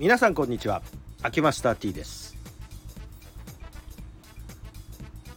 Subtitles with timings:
[0.00, 0.80] 皆さんこんにちは。
[1.20, 2.34] 秋マスター T です。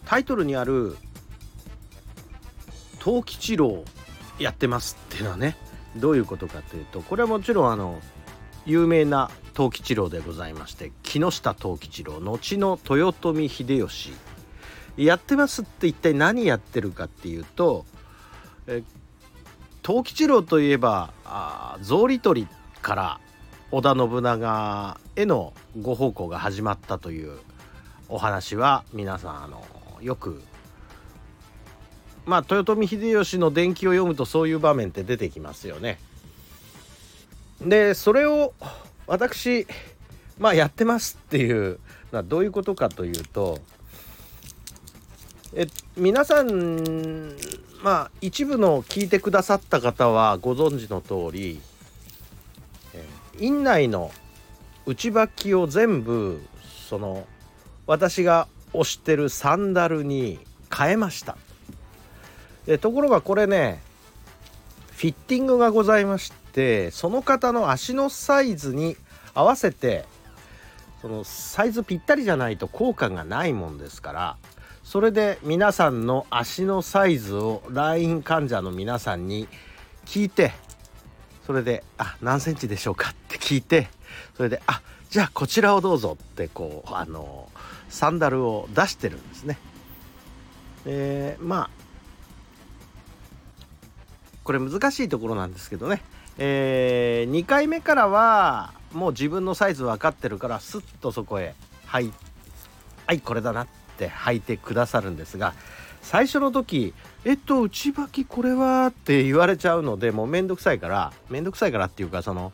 [0.05, 0.95] タイトルにある
[2.97, 3.83] 藤吉郎
[4.39, 5.57] やってますっていうのはね
[5.97, 7.99] どういうことかというとこれはもちろんあの
[8.65, 14.13] 有名な藤吉郎でございまして木下藤吉郎後の豊臣秀吉。
[14.95, 17.83] やってますって一体何やってるかっていうと
[18.65, 21.11] 藤吉郎といえば
[21.81, 22.47] 草履取り
[22.81, 23.19] から
[23.73, 25.51] 織田信長への
[25.81, 27.39] ご奉公が始まったという
[28.07, 29.63] お話は皆さんあの
[29.99, 30.43] よく
[32.27, 35.97] まあ豊臣秀吉の伝記を読むとそういう場面って出てきますよね。
[37.65, 38.53] でそれを
[39.07, 39.65] 私
[40.37, 41.79] まあやってますっていう
[42.11, 43.57] のはどういうことかというと
[45.55, 45.65] え
[45.97, 47.35] 皆さん
[47.81, 51.59] まあ一部の聞いてくださった方はご存知の通り
[53.39, 54.11] 院内の
[54.85, 56.41] 内履きを全部
[56.89, 57.25] その
[57.87, 60.39] 私が推してるサンダルに
[60.75, 61.37] 変えました。
[62.65, 63.81] でところがこれね
[64.91, 68.95] フィッティングがございましてその方の足のサイズに
[69.33, 70.05] 合わせて
[71.01, 74.37] そのサイズぴったりじゃないと効果がないもんですから
[74.83, 79.47] それで皆さんの足のサイズを来院患者の皆さんに
[80.05, 80.53] 聞いて
[81.45, 83.89] それで「あ何センチでしょうか?」って聞いて
[84.35, 87.49] それで「あじゃあこちらをどうぞ」ってこうあの
[87.89, 89.57] サンダルを出してるんですね。
[90.85, 91.69] えー、まあ
[94.43, 96.01] これ難しいところなんですけどね、
[96.37, 101.55] えー、2回目からはもう自分のサイズ分かってるからスッとそこへ
[101.85, 102.11] 「はい
[103.07, 105.53] はいこれだな」って履いてくださるんですが
[106.03, 106.93] 最初の時
[107.25, 112.51] 「えっと内履きこれは?」って言われちゃうのでもうめんどくさいからめんどくさいからっていうかその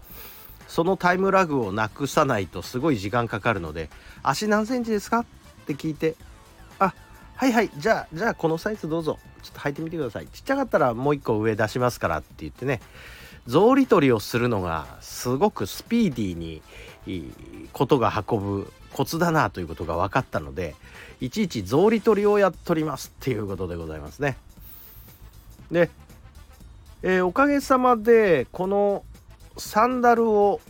[0.68, 3.90] そのタイムラグをなくさないとすごい時間かかるので
[4.24, 5.26] 「足何センチですか?」っ
[5.66, 6.16] て聞いて
[6.80, 6.94] 「あ
[7.36, 12.82] はいはいじゃあじゃあこのサイズどうぞちょっと履いてみてくださいちっちゃかったらもう一個上出しますから」って言ってね
[13.48, 16.62] 草履取りをするのがすごくスピーディーに
[17.74, 20.76] ことが運ぶコツだなということが分かったので
[21.22, 24.38] いちいち草履取りをやっておりますっていうことでございますね。
[25.72, 25.90] で、
[27.04, 29.04] えー、おかげさまでこの
[29.58, 30.62] サンダルを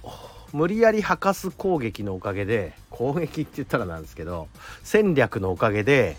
[0.52, 4.48] 無理やり履かす攻撃のおかげで攻撃って言ったらなんですけど
[4.84, 6.18] 戦略のおかげで、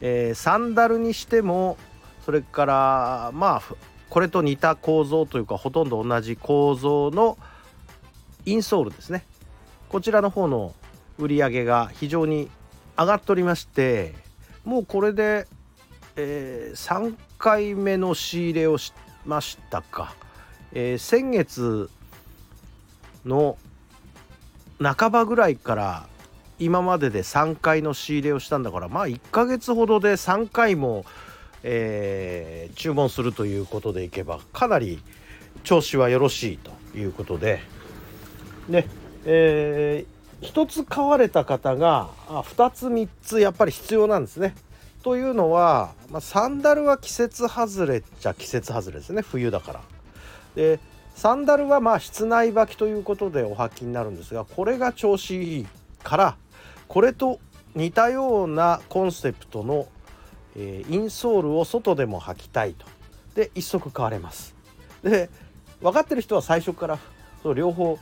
[0.00, 1.76] えー、サンダルにしても
[2.24, 3.62] それからまあ
[4.08, 7.36] これと似た構造というかほとんど同じ構造の
[8.44, 9.24] インソールですね
[9.88, 10.74] こちらの方の
[11.18, 12.48] 売り上げが非常に
[12.98, 14.14] 上がっておりまして
[14.64, 15.46] もうこれで、
[16.16, 18.92] えー、3回目の仕入れをし
[19.24, 20.14] ましたか、
[20.72, 21.90] えー、先月
[23.24, 23.58] の
[24.82, 26.06] 半ばぐらいから
[26.58, 31.04] 今までで3回の仕入れをしたんだからまあ1ヶ月ほどで3回も、
[31.62, 35.00] えー、注文するということでいけばかなり
[35.64, 37.60] 調子はよろしいということで。
[38.68, 38.86] で、
[39.24, 40.15] えー、
[40.46, 44.54] 1つ買われた方が2つ3つやっぱり必要なんですね。
[45.02, 49.80] というのは、まあ、サンダルは季節外れっちゃ季節外れですね冬だから。
[50.54, 50.80] で
[51.14, 55.66] サンダルはまあ室内履きということでお履きになるんですがこれが調子いい
[56.02, 56.36] から
[56.88, 57.40] これと
[57.74, 59.86] 似たようなコンセプトの、
[60.56, 62.86] えー、インソールを外でも履きたいと。
[63.34, 64.54] で1足買われます。
[65.02, 65.28] で
[65.80, 66.98] 分かってる人は最初から
[67.42, 67.98] そう両方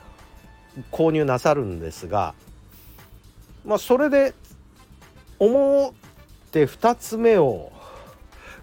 [0.90, 2.34] 購入なさるんですが
[3.64, 4.34] まあそれで
[5.38, 7.72] 思って2つ目を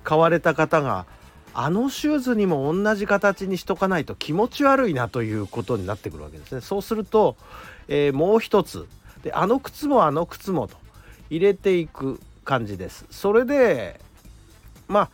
[0.03, 1.05] 買われた方が
[1.53, 6.61] あのシューズにも同じ形にしとかないと気持ち悪いなということになってくるわけですね。
[6.61, 7.35] そうすると、
[7.87, 8.87] えー、もう一つ
[9.23, 10.77] であの靴もあの靴もと
[11.29, 13.05] 入れていく感じです。
[13.09, 13.99] それで
[14.87, 15.09] まあ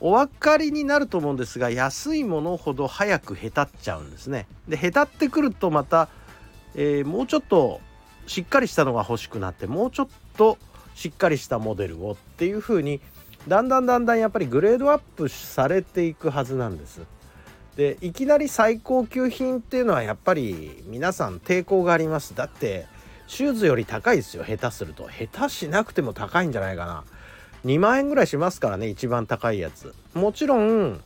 [0.00, 4.46] お分かりになると思うんですが安いものほど早くへたっちゃうんですね。
[4.68, 6.08] でへたってくるとまた、
[6.74, 7.80] えー、もうちょっと
[8.26, 10.56] しっかりしたのが欲しくなってもうちょっと
[10.94, 13.00] しっかりしたモデルをっていう風に
[13.48, 17.00] だんだんだんだんやっぱりグレードアップされていくはずなんです。
[17.76, 22.34] でいきなり最高級品っていうのはやっぱり皆さん抵抗があります。
[22.34, 22.86] だって
[23.26, 27.04] シューズより高いですよ下手すると下手しなくても高いんじゃないかな。
[27.64, 29.94] 2万円ぐらいしますからね一番高いやつ。
[30.14, 31.00] もちろん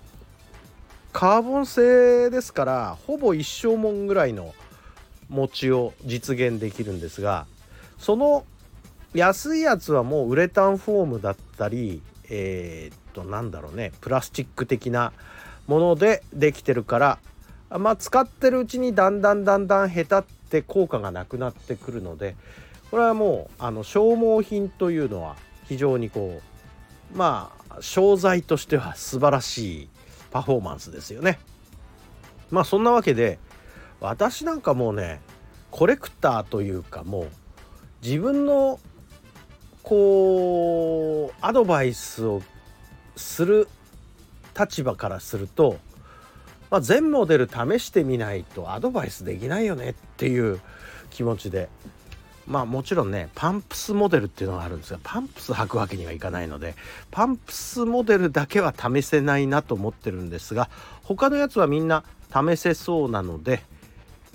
[1.12, 4.52] カーボン製ですからほぼ一生もんぐらいの
[5.28, 7.46] 持ちを実現できるんですが
[7.98, 8.44] その
[9.14, 15.12] 安いやつはもうウレタンフォームだったりえー、っとなんだろうねプラスチック的な
[15.68, 17.18] ものでできてるから
[17.78, 22.34] まあ使ってるうちにだんだんだんだん下手って効果がなくなってくるので
[22.90, 26.40] これはもうあの消耗品というのは非常にこ
[27.14, 29.88] うまあ商材としては素晴らしい
[30.30, 31.38] パフォーマンスですよね。
[32.50, 33.38] まあそんなわけで
[34.00, 35.20] 私なんかもうね
[35.70, 37.28] コレクターというかもう
[38.02, 38.78] 自分の
[39.82, 42.42] こうアドバイスを
[43.16, 43.68] する
[44.58, 45.78] 立場からすると、
[46.70, 50.60] まあ、全モデル試してみないとアドバイスできないよねっていう
[51.10, 51.68] 気持ちで
[52.46, 56.74] まあもちろんねパンプスモデルっていうのがあるんですがパンプス履くわけにはいかないので
[57.10, 60.68] パンプスモデルだけは試せないなと思ってるんですが
[61.02, 63.62] 他のやつはみんな試せそうなので、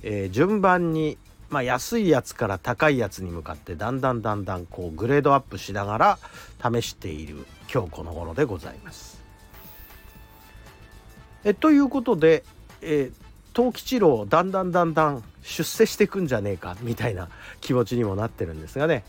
[0.03, 1.17] えー、順番に、
[1.49, 6.19] まあ、安いやつから高いやつに向かってだんだんだんだんこうグレードアップしながら
[6.61, 9.19] 試している今日この頃でございます。
[11.43, 12.43] えということで、
[12.81, 17.29] えー、藤吉郎だんだんだんだん出世していくんじゃねえかみたいな
[17.61, 19.03] 気持ちにもなってるんですがね、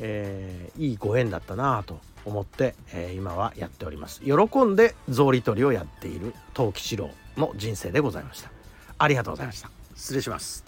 [0.00, 4.20] えー、いいご縁だったなと思って、えー、今はやっております。
[4.22, 4.32] 喜
[4.64, 8.50] んで草履取りをやっている藤吉郎の人生でございました。
[8.98, 9.70] ありがとうございました。
[9.94, 10.64] 失礼します。